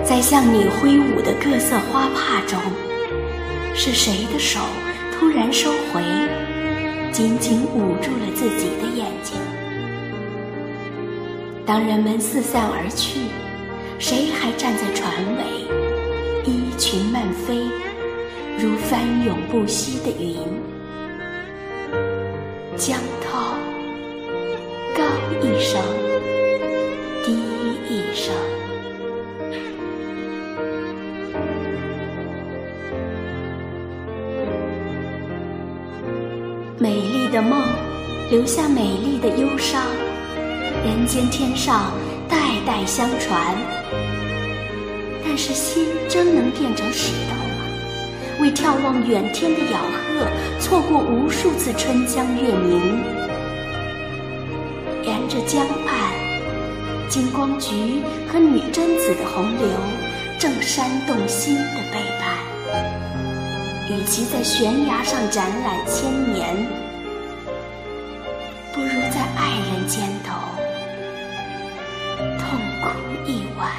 [0.00, 2.58] 在向你挥舞的各色花帕中，
[3.74, 4.58] 是谁的手
[5.12, 6.02] 突然收回，
[7.12, 9.36] 紧紧捂住了自己的眼睛？
[11.66, 13.20] 当人们四散而去，
[13.98, 17.60] 谁还站在船尾，衣裙漫飞，
[18.58, 20.38] 如翻涌不息的云？
[22.76, 23.54] 江涛，
[24.96, 25.04] 高
[25.42, 25.80] 一声，
[27.22, 27.36] 低
[27.88, 28.34] 一声。
[36.78, 37.62] 美丽的梦，
[38.30, 39.82] 留下美丽的忧伤。
[40.84, 41.92] 人间天上，
[42.28, 42.36] 代
[42.66, 43.56] 代相传。
[45.24, 47.64] 但是心真能变成石头吗？
[48.40, 50.26] 为眺望远天的咬鹤，
[50.58, 53.00] 错过无数次春江月明。
[55.04, 56.10] 沿着江畔，
[57.08, 59.68] 金光菊和女贞子的洪流，
[60.38, 62.51] 正煽动心的背叛。
[63.88, 66.56] 与其在悬崖上展览千年
[68.72, 70.32] 不如在爱人肩头
[72.38, 73.70] 痛哭一晚